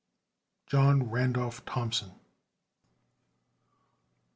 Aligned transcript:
JOHN 0.65 1.11
RANDOLPH 1.11 1.59
THOMPSON. 1.67 2.13